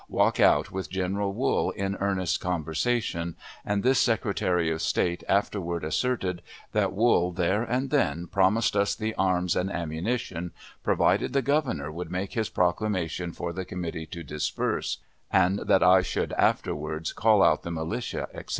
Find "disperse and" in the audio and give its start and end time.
14.23-15.59